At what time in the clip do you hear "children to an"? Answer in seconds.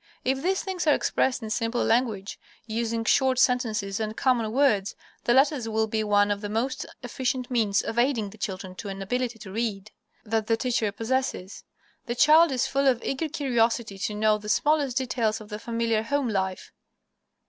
8.39-9.03